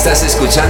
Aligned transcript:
Estás 0.00 0.22
escuchando 0.22 0.69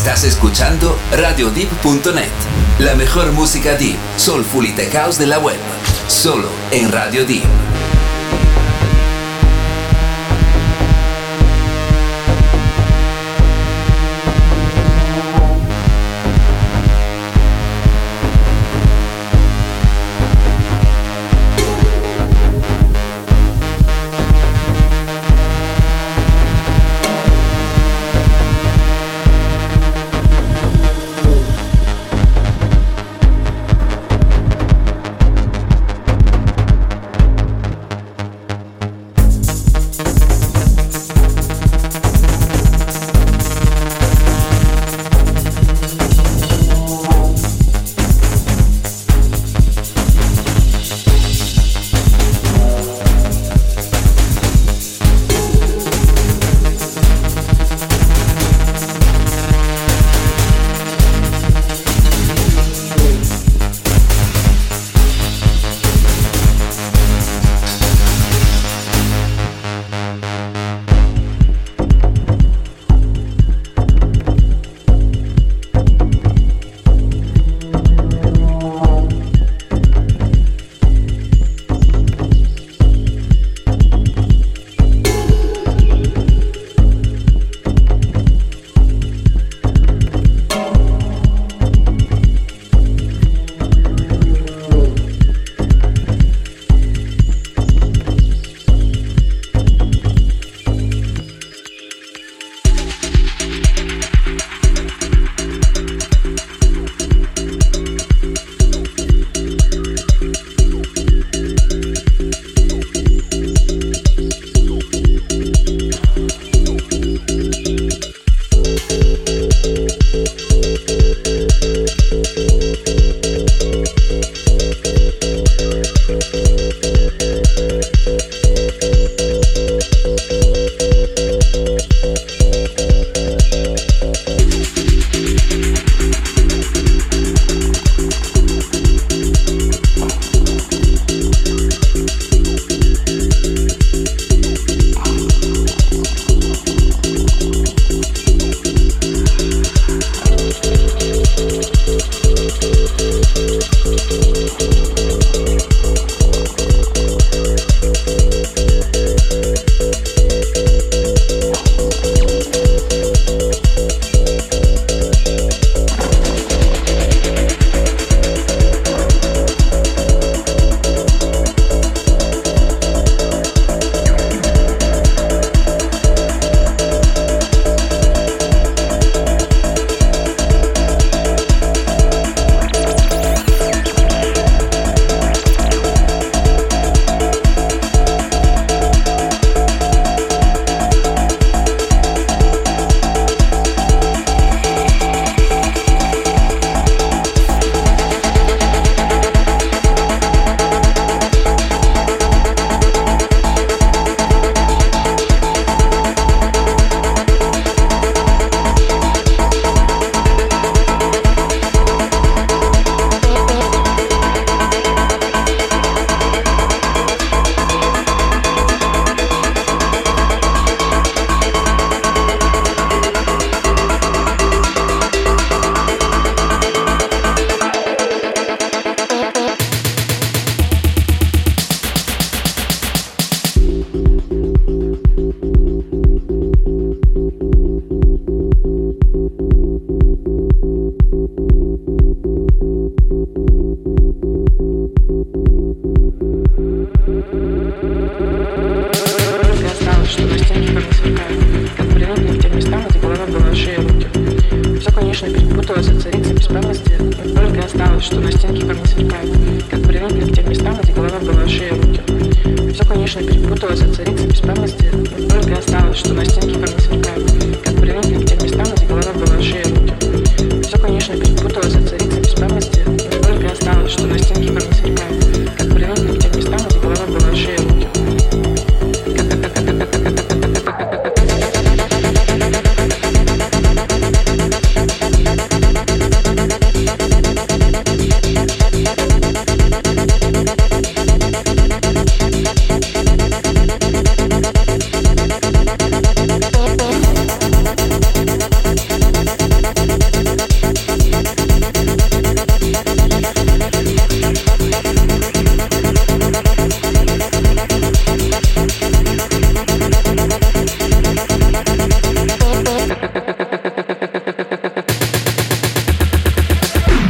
Estás 0.00 0.24
escuchando 0.24 0.98
RadioDeep.net, 1.12 2.30
la 2.78 2.94
mejor 2.94 3.32
música 3.32 3.76
deep, 3.76 3.98
soulful 4.16 4.64
y 4.64 4.72
tech 4.72 4.94
house 4.94 5.18
de 5.18 5.26
la 5.26 5.38
web, 5.38 5.58
solo 6.08 6.48
en 6.70 6.90
Radio 6.90 7.26
Deep. 7.26 7.69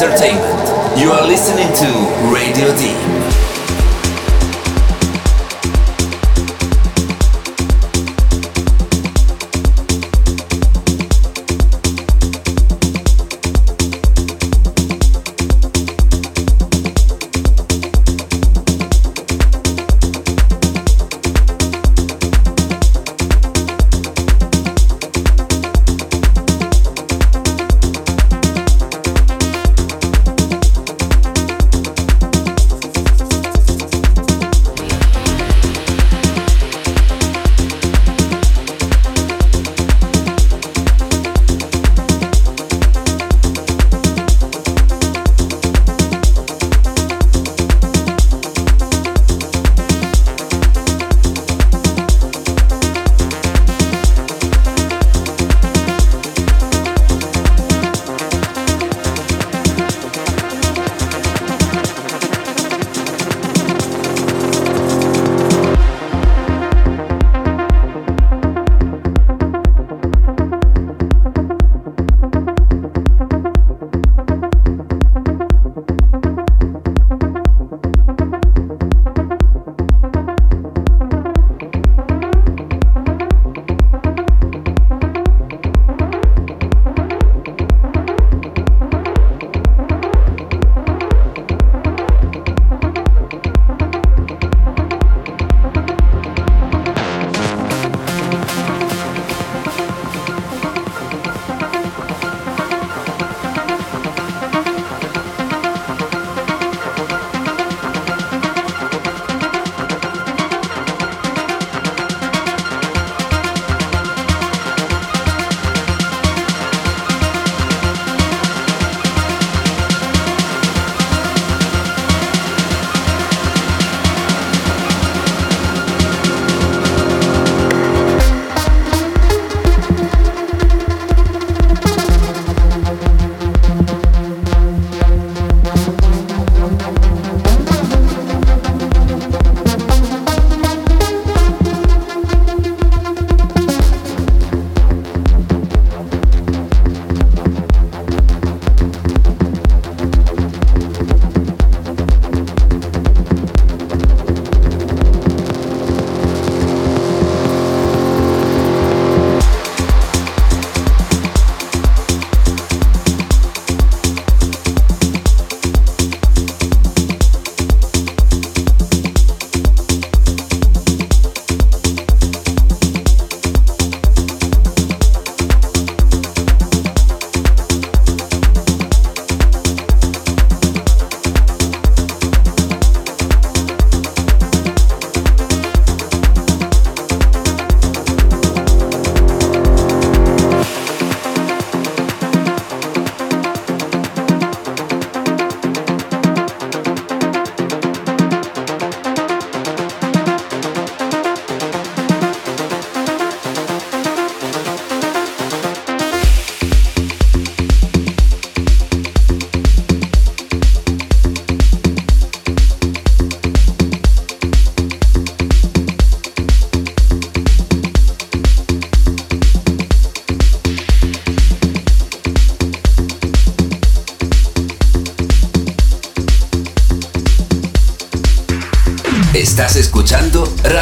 Music 0.00 0.37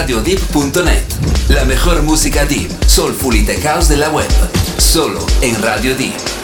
RadioDeep.net. 0.07 1.02
La 1.48 1.64
mejor 1.64 2.00
música 2.02 2.44
deep, 2.44 2.70
soulful 2.86 3.34
y 3.34 3.44
tech 3.44 3.61
house 3.64 3.88
de 3.88 3.96
la 3.96 4.09
web. 4.11 4.28
Solo 4.78 5.26
en 5.42 5.61
Radio 5.61 5.96
Deep. 5.96 6.36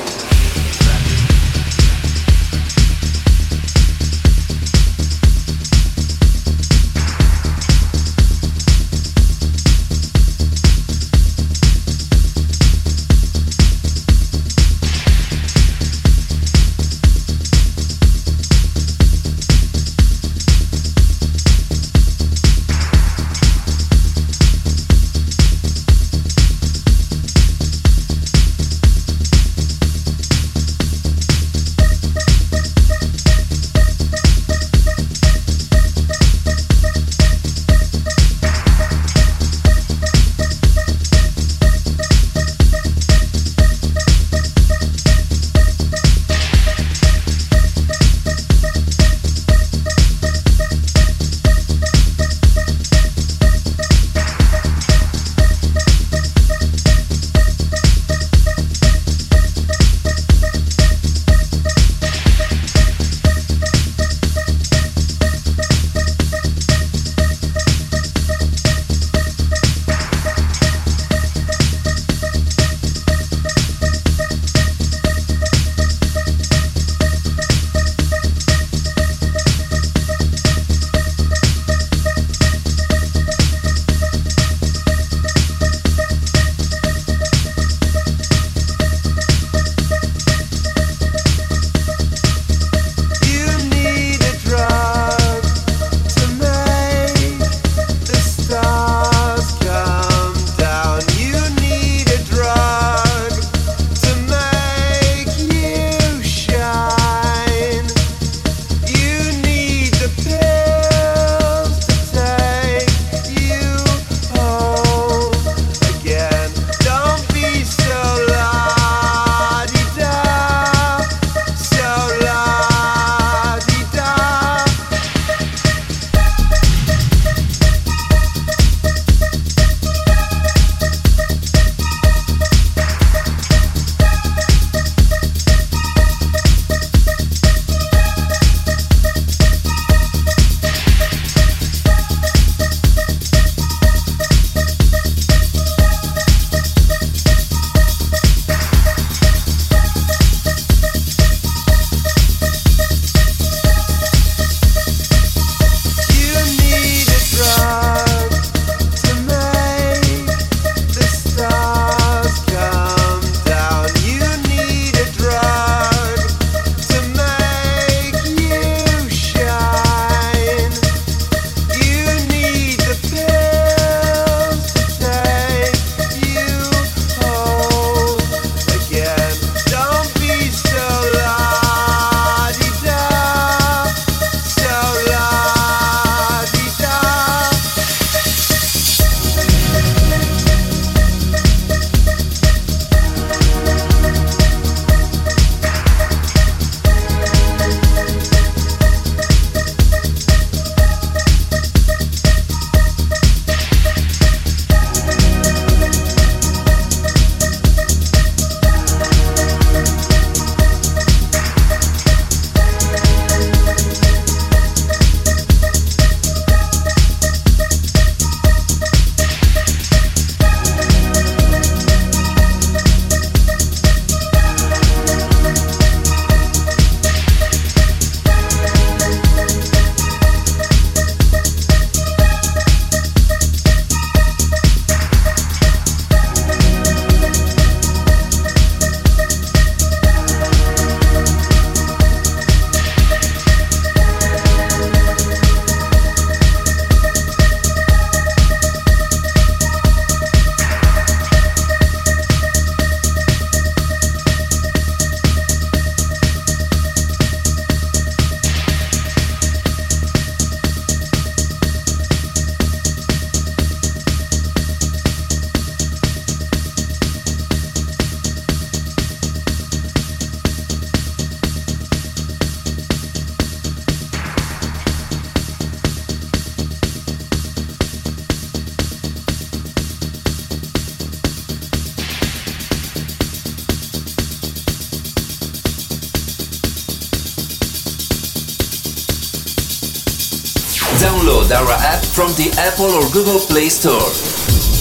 Apple 292.59 292.93
or 292.93 293.09
Google 293.13 293.39
Play 293.39 293.69
Store 293.69 294.13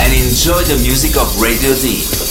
and 0.02 0.12
enjoy 0.14 0.62
the 0.64 0.80
music 0.84 1.16
of 1.16 1.42
Radio 1.42 1.74
D. 1.76 2.31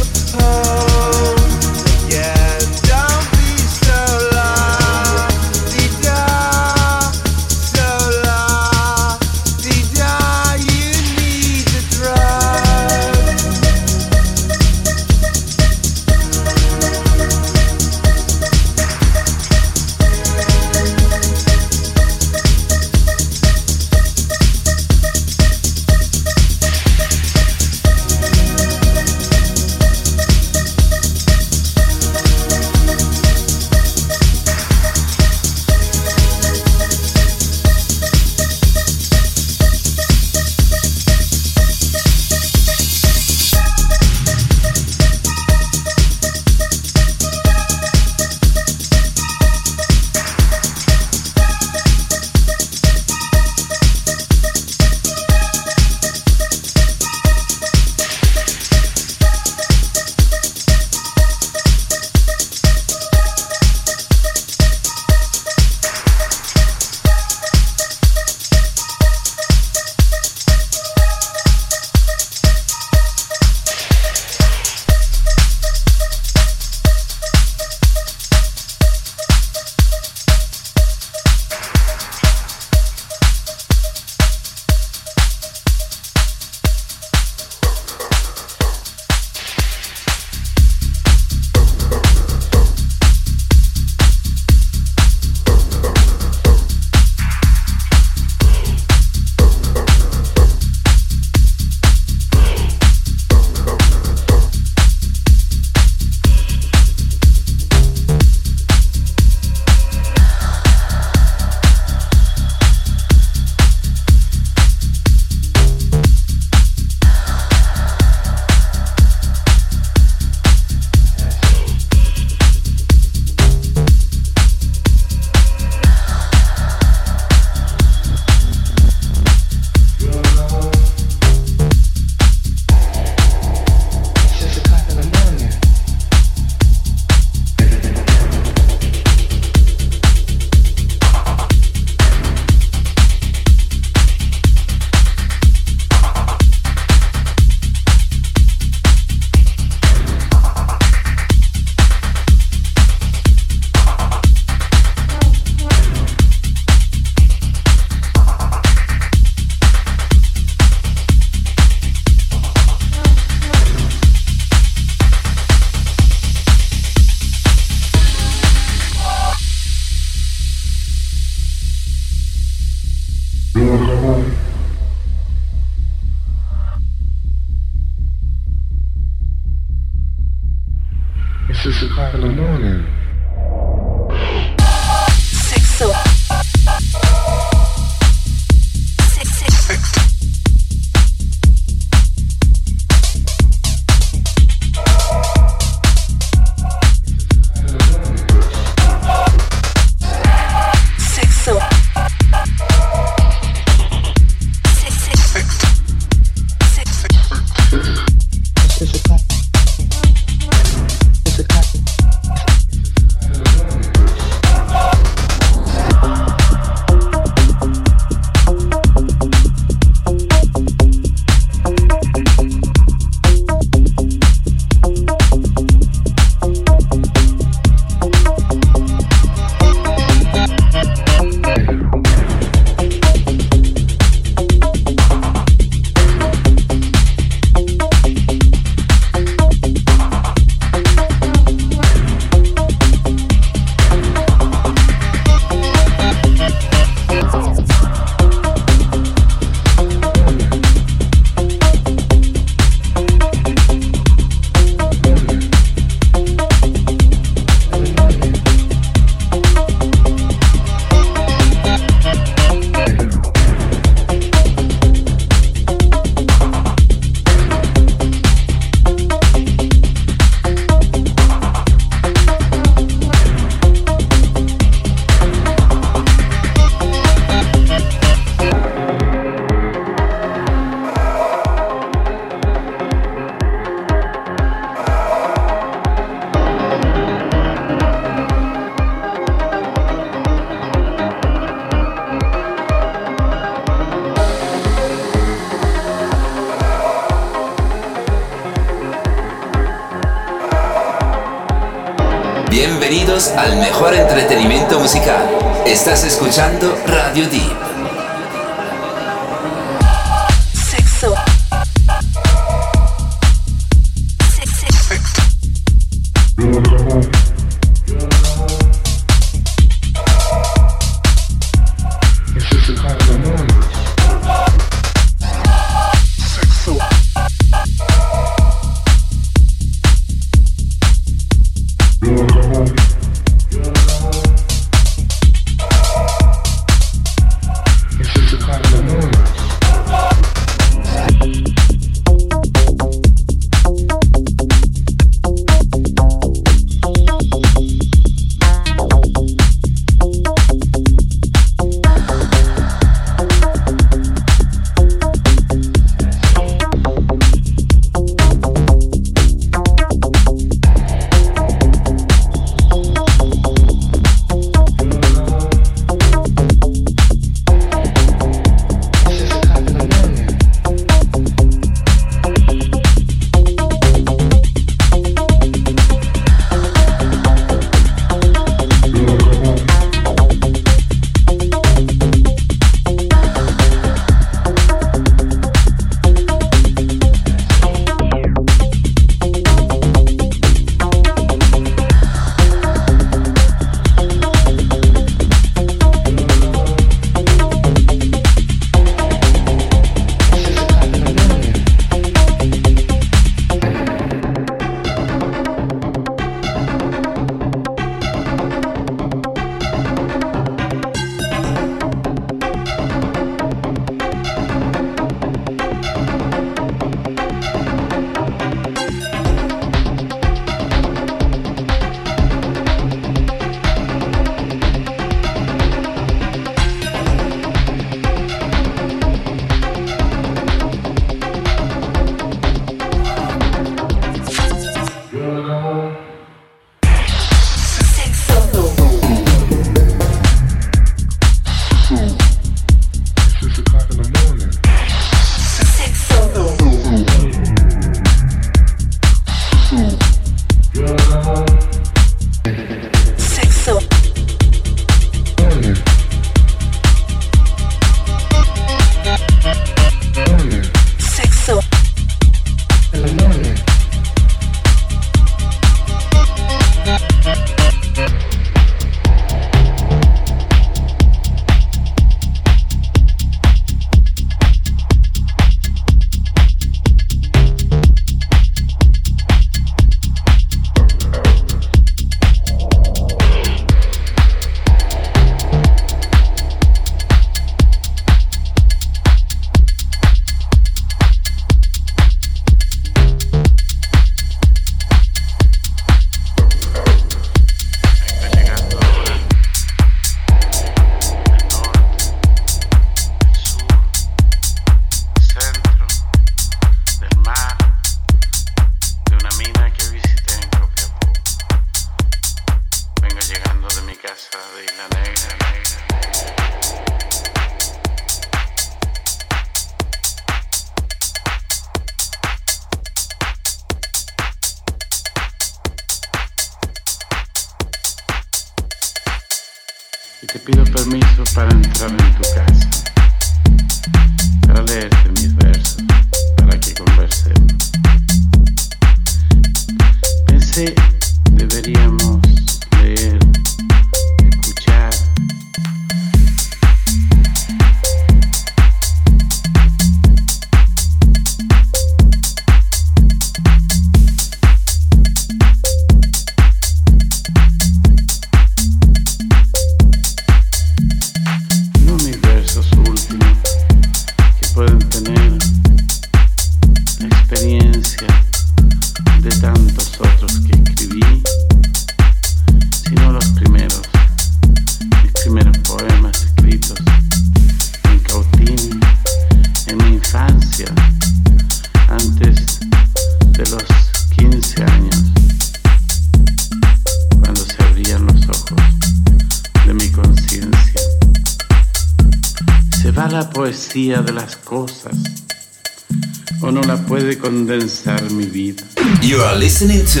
o 596.40 596.50
no 596.50 596.60
la 596.62 596.76
puede 596.76 597.18
condensar 597.18 598.02
mi 598.10 598.26
vida. 598.26 598.62
You 599.02 599.20
are 599.22 599.36
listening 599.36 599.84
to 599.86 600.00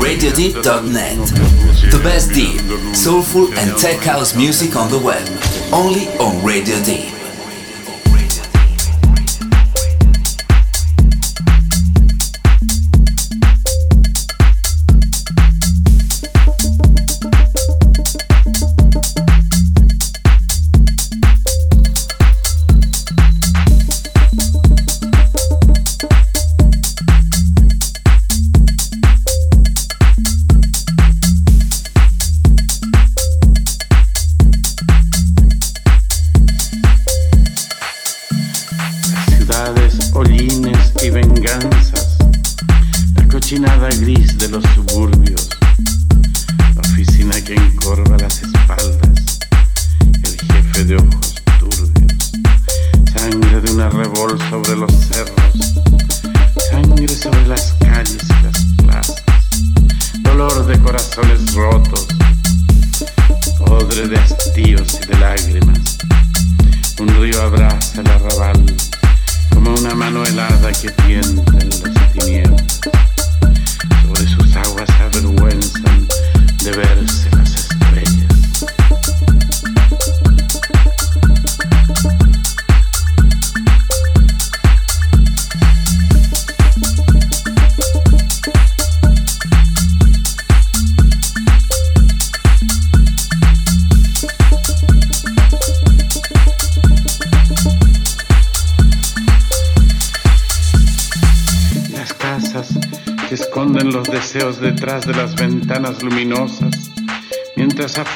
RadioDeep.net, 0.00 1.16
the 1.90 2.00
best 2.02 2.32
deep, 2.32 2.60
soulful 2.94 3.48
and 3.58 3.76
tech 3.78 4.00
house 4.00 4.34
music 4.36 4.76
on 4.76 4.90
the 4.90 4.98
web, 4.98 5.26
only 5.72 6.08
on 6.18 6.44
Radio 6.44 6.76
Deep. 6.84 7.17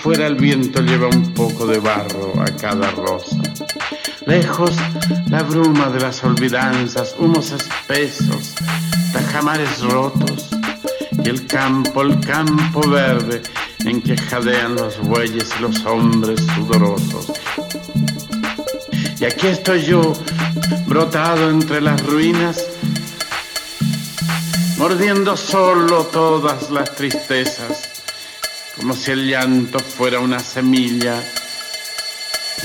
Afuera 0.03 0.27
el 0.27 0.35
viento 0.35 0.83
lleva 0.83 1.07
un 1.07 1.33
poco 1.33 1.65
de 1.65 1.79
barro 1.79 2.33
a 2.43 2.47
cada 2.57 2.91
rosa. 2.91 3.37
Lejos 4.27 4.75
la 5.29 5.45
bruma 5.45 5.91
de 5.91 6.01
las 6.01 6.25
olvidanzas, 6.25 7.15
humos 7.21 7.53
espesos, 7.53 8.53
tajamares 9.13 9.81
rotos 9.83 10.49
y 11.25 11.29
el 11.29 11.47
campo, 11.47 12.03
el 12.03 12.19
campo 12.19 12.81
verde 12.89 13.43
en 13.85 14.03
que 14.03 14.17
jadean 14.17 14.75
los 14.75 14.99
bueyes 14.99 15.49
y 15.57 15.63
los 15.63 15.85
hombres 15.85 16.41
sudorosos. 16.57 17.31
Y 19.21 19.25
aquí 19.25 19.47
estoy 19.47 19.85
yo, 19.85 20.15
brotado 20.89 21.49
entre 21.49 21.81
las 21.81 22.05
ruinas, 22.05 22.67
mordiendo 24.79 25.37
solo 25.37 26.07
todas 26.07 26.73
las 26.73 26.93
tristezas, 26.97 27.92
como 28.83 28.97
si 28.97 29.13
el 29.13 29.29
llanto 29.29 29.79
fuera 29.79 30.19
una 30.19 30.41
semilla 30.41 31.23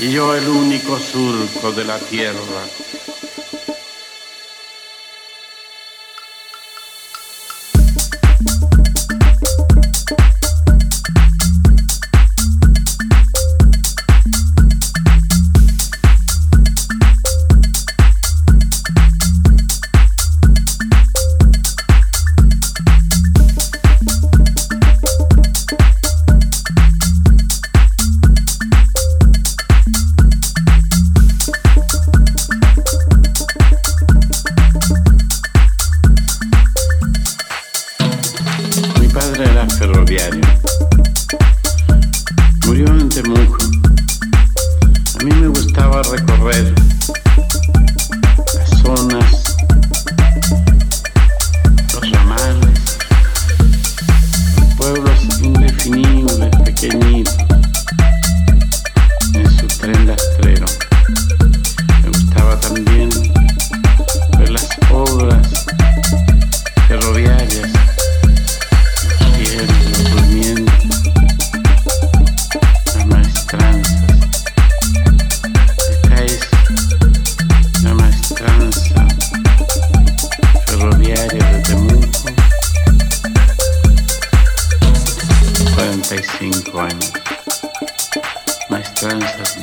y 0.00 0.10
yo 0.10 0.34
el 0.34 0.48
único 0.48 0.98
surco 0.98 1.70
de 1.70 1.84
la 1.84 1.96
tierra. 2.00 2.66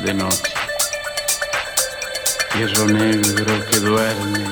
De 0.06 0.14
noche. 0.14 0.54
Fierro 2.52 2.86
negro 2.86 3.66
que 3.72 3.80
duerme. 3.80 4.46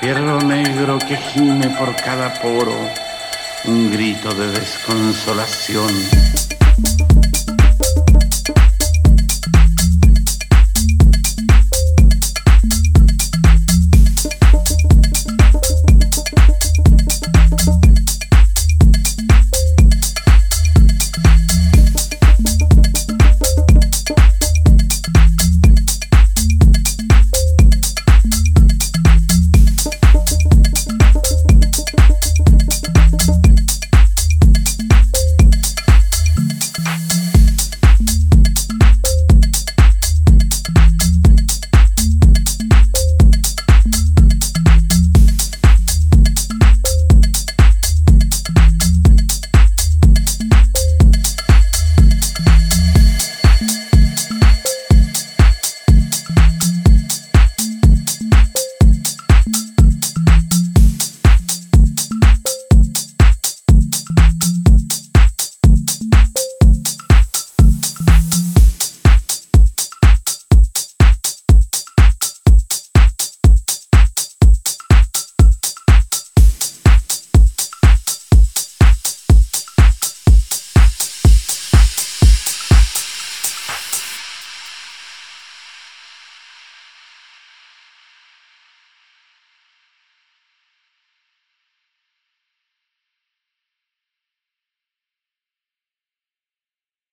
Fierro 0.00 0.40
negro 0.40 0.98
que 0.98 1.16
gime 1.16 1.68
por 1.78 1.94
cada 1.96 2.32
poro 2.40 2.74
un 3.64 3.92
grito 3.92 4.32
de 4.34 4.46
desconsolación. 4.52 5.92